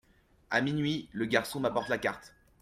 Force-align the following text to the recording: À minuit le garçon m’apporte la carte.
À 0.49 0.61
minuit 0.61 1.09
le 1.11 1.25
garçon 1.27 1.59
m’apporte 1.59 1.89
la 1.89 1.99
carte. 1.99 2.33